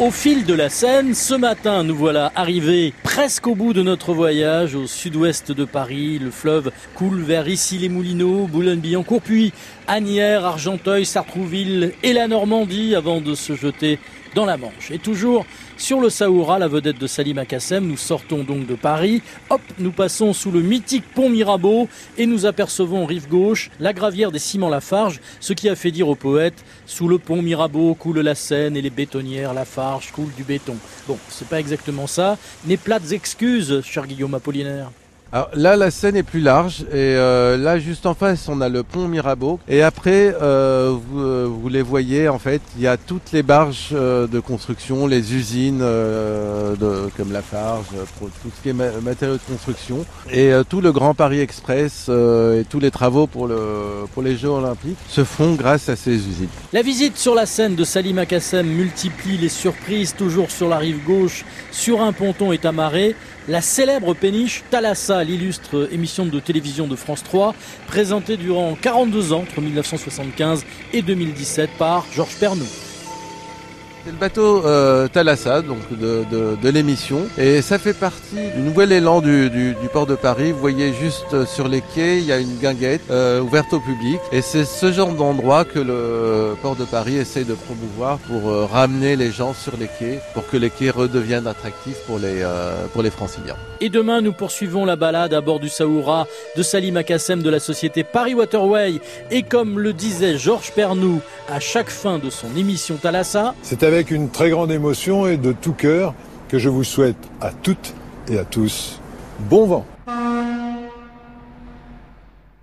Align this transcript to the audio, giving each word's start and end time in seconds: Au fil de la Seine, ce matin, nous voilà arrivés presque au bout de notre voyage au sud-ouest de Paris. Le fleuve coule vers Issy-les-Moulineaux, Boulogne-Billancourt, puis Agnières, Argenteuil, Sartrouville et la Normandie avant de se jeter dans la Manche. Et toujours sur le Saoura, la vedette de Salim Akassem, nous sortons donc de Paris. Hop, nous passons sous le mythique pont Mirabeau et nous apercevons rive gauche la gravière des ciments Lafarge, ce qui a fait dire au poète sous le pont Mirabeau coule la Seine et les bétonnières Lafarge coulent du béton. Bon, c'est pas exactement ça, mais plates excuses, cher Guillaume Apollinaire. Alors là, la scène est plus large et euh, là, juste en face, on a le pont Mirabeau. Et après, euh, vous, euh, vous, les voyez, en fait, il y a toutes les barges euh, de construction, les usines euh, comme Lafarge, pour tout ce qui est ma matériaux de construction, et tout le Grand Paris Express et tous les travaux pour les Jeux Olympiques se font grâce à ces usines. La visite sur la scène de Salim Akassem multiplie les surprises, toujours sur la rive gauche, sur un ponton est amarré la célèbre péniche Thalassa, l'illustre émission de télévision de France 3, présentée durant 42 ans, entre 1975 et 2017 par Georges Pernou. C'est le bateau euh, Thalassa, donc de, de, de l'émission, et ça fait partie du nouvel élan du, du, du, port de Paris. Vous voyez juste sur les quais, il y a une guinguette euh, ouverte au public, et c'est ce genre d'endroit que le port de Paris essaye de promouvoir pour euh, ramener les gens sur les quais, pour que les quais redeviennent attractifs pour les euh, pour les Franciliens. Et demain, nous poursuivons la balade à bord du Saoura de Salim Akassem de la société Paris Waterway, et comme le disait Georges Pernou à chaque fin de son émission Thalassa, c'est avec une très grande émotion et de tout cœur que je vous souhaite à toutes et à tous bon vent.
Au 0.00 0.10
fil 0.10 0.44
de 0.44 0.54
la 0.54 0.70
Seine, 0.70 1.14
ce 1.14 1.34
matin, 1.34 1.84
nous 1.84 1.94
voilà 1.94 2.32
arrivés 2.34 2.92
presque 3.04 3.46
au 3.46 3.54
bout 3.54 3.72
de 3.72 3.80
notre 3.80 4.12
voyage 4.12 4.74
au 4.74 4.88
sud-ouest 4.88 5.52
de 5.52 5.64
Paris. 5.64 6.18
Le 6.18 6.32
fleuve 6.32 6.72
coule 6.96 7.22
vers 7.22 7.46
Issy-les-Moulineaux, 7.46 8.48
Boulogne-Billancourt, 8.48 9.22
puis 9.22 9.52
Agnières, 9.86 10.44
Argenteuil, 10.44 11.06
Sartrouville 11.06 11.92
et 12.02 12.12
la 12.12 12.26
Normandie 12.26 12.96
avant 12.96 13.20
de 13.20 13.36
se 13.36 13.54
jeter 13.54 14.00
dans 14.34 14.46
la 14.46 14.56
Manche. 14.56 14.90
Et 14.90 14.98
toujours 14.98 15.46
sur 15.76 16.00
le 16.00 16.10
Saoura, 16.10 16.58
la 16.58 16.66
vedette 16.66 16.98
de 16.98 17.06
Salim 17.06 17.38
Akassem, 17.38 17.86
nous 17.86 17.96
sortons 17.96 18.42
donc 18.42 18.66
de 18.66 18.74
Paris. 18.74 19.22
Hop, 19.50 19.60
nous 19.78 19.92
passons 19.92 20.32
sous 20.32 20.50
le 20.50 20.60
mythique 20.60 21.04
pont 21.14 21.28
Mirabeau 21.28 21.88
et 22.18 22.26
nous 22.26 22.46
apercevons 22.46 23.06
rive 23.06 23.28
gauche 23.28 23.70
la 23.78 23.92
gravière 23.92 24.32
des 24.32 24.40
ciments 24.40 24.68
Lafarge, 24.68 25.20
ce 25.38 25.52
qui 25.52 25.68
a 25.68 25.76
fait 25.76 25.92
dire 25.92 26.08
au 26.08 26.16
poète 26.16 26.64
sous 26.84 27.06
le 27.06 27.18
pont 27.18 27.42
Mirabeau 27.42 27.94
coule 27.94 28.20
la 28.20 28.34
Seine 28.34 28.76
et 28.76 28.82
les 28.82 28.90
bétonnières 28.90 29.54
Lafarge 29.54 29.83
coulent 30.12 30.34
du 30.36 30.44
béton. 30.44 30.76
Bon, 31.08 31.18
c'est 31.28 31.48
pas 31.48 31.60
exactement 31.60 32.06
ça, 32.06 32.36
mais 32.66 32.76
plates 32.76 33.12
excuses, 33.12 33.80
cher 33.82 34.06
Guillaume 34.06 34.34
Apollinaire. 34.34 34.90
Alors 35.34 35.50
là, 35.54 35.74
la 35.74 35.90
scène 35.90 36.14
est 36.14 36.22
plus 36.22 36.38
large 36.38 36.82
et 36.82 36.94
euh, 36.94 37.56
là, 37.56 37.80
juste 37.80 38.06
en 38.06 38.14
face, 38.14 38.48
on 38.48 38.60
a 38.60 38.68
le 38.68 38.84
pont 38.84 39.08
Mirabeau. 39.08 39.58
Et 39.66 39.82
après, 39.82 40.32
euh, 40.40 40.94
vous, 40.96 41.20
euh, 41.20 41.46
vous, 41.64 41.70
les 41.70 41.80
voyez, 41.80 42.28
en 42.28 42.38
fait, 42.38 42.60
il 42.76 42.82
y 42.82 42.86
a 42.86 42.98
toutes 42.98 43.32
les 43.32 43.42
barges 43.42 43.88
euh, 43.94 44.26
de 44.26 44.38
construction, 44.38 45.06
les 45.06 45.32
usines 45.32 45.80
euh, 45.80 46.74
comme 47.16 47.32
Lafarge, 47.32 47.86
pour 48.18 48.28
tout 48.28 48.50
ce 48.54 48.62
qui 48.62 48.68
est 48.68 48.74
ma 48.74 48.90
matériaux 49.00 49.36
de 49.36 49.50
construction, 49.50 50.04
et 50.30 50.52
tout 50.68 50.82
le 50.82 50.92
Grand 50.92 51.14
Paris 51.14 51.40
Express 51.40 52.10
et 52.10 52.64
tous 52.68 52.80
les 52.80 52.90
travaux 52.90 53.26
pour 53.26 53.48
les 53.48 54.36
Jeux 54.36 54.50
Olympiques 54.50 54.98
se 55.08 55.24
font 55.24 55.54
grâce 55.54 55.88
à 55.88 55.96
ces 55.96 56.12
usines. 56.12 56.48
La 56.74 56.82
visite 56.82 57.16
sur 57.16 57.34
la 57.34 57.46
scène 57.46 57.76
de 57.76 57.84
Salim 57.84 58.18
Akassem 58.18 58.66
multiplie 58.66 59.38
les 59.38 59.48
surprises, 59.48 60.14
toujours 60.14 60.50
sur 60.50 60.68
la 60.68 60.76
rive 60.76 61.02
gauche, 61.02 61.46
sur 61.70 62.02
un 62.02 62.12
ponton 62.12 62.52
est 62.52 62.66
amarré 62.66 63.16
la 63.46 63.60
célèbre 63.60 64.14
péniche 64.14 64.64
Thalassa, 64.70 65.22
l'illustre 65.22 65.90
émission 65.92 66.24
de 66.24 66.40
télévision 66.40 66.86
de 66.86 66.96
France 66.96 67.22
3, 67.22 67.54
présentée 67.86 68.38
durant 68.38 68.74
42 68.74 69.34
ans, 69.34 69.42
entre 69.42 69.60
1975 69.60 70.64
et 70.94 71.02
2017 71.02 71.53
par 71.78 72.04
Georges 72.12 72.36
Pernou. 72.36 72.83
C'est 74.04 74.10
le 74.12 74.18
bateau 74.18 74.66
euh, 74.66 75.08
Thalassa, 75.08 75.62
donc 75.62 75.78
de, 75.90 76.24
de, 76.30 76.56
de 76.62 76.68
l'émission, 76.68 77.22
et 77.38 77.62
ça 77.62 77.78
fait 77.78 77.94
partie 77.94 78.50
du 78.54 78.60
nouvel 78.60 78.92
élan 78.92 79.22
du, 79.22 79.48
du, 79.48 79.74
du, 79.80 79.88
port 79.88 80.04
de 80.04 80.14
Paris. 80.14 80.52
Vous 80.52 80.58
voyez 80.58 80.92
juste 80.92 81.46
sur 81.46 81.68
les 81.68 81.80
quais, 81.80 82.18
il 82.18 82.26
y 82.26 82.32
a 82.32 82.38
une 82.38 82.58
guinguette 82.58 83.00
euh, 83.10 83.40
ouverte 83.40 83.72
au 83.72 83.80
public, 83.80 84.20
et 84.30 84.42
c'est 84.42 84.66
ce 84.66 84.92
genre 84.92 85.14
d'endroit 85.14 85.64
que 85.64 85.78
le 85.78 86.54
port 86.60 86.76
de 86.76 86.84
Paris 86.84 87.16
essaye 87.16 87.46
de 87.46 87.54
promouvoir 87.54 88.18
pour 88.18 88.50
euh, 88.50 88.66
ramener 88.66 89.16
les 89.16 89.30
gens 89.32 89.54
sur 89.54 89.74
les 89.78 89.88
quais, 89.98 90.20
pour 90.34 90.46
que 90.50 90.58
les 90.58 90.68
quais 90.68 90.90
redeviennent 90.90 91.46
attractifs 91.46 91.96
pour 92.06 92.18
les 92.18 92.42
euh, 92.42 92.84
pour 92.92 93.02
les 93.02 93.10
Franciliens. 93.10 93.56
Et 93.80 93.88
demain, 93.88 94.20
nous 94.20 94.34
poursuivons 94.34 94.84
la 94.84 94.96
balade 94.96 95.32
à 95.32 95.40
bord 95.40 95.60
du 95.60 95.70
Saoura 95.70 96.26
de 96.56 96.62
Salim 96.62 96.98
Akassem 96.98 97.42
de 97.42 97.48
la 97.48 97.58
société 97.58 98.04
Paris 98.04 98.34
Waterway, 98.34 99.00
et 99.30 99.42
comme 99.42 99.78
le 99.78 99.94
disait 99.94 100.36
Georges 100.36 100.72
Pernou 100.72 101.22
à 101.48 101.58
chaque 101.58 101.90
fin 101.90 102.18
de 102.18 102.28
son 102.28 102.54
émission 102.54 102.96
Thalassa, 102.96 103.54
c'est 103.62 103.82
avec 103.94 104.10
une 104.10 104.28
très 104.28 104.50
grande 104.50 104.72
émotion 104.72 105.28
et 105.28 105.36
de 105.36 105.52
tout 105.52 105.72
cœur 105.72 106.14
que 106.48 106.58
je 106.58 106.68
vous 106.68 106.82
souhaite 106.82 107.16
à 107.40 107.52
toutes 107.52 107.94
et 108.28 108.38
à 108.38 108.44
tous 108.44 109.00
bon 109.38 109.66
vent. 109.66 109.86